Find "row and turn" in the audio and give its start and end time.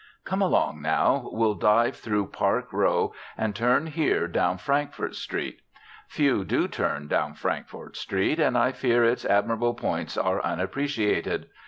2.73-3.85